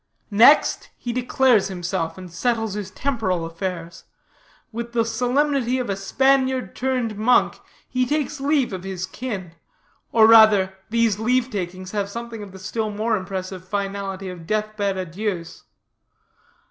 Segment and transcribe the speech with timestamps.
[0.33, 4.03] Next, he declares himself and settles his temporal affairs.
[4.71, 9.53] With the solemnity of a Spaniard turned monk, he takes leave of his kin;
[10.11, 14.75] or rather, these leave takings have something of the still more impressive finality of death
[14.75, 15.65] bed adieus.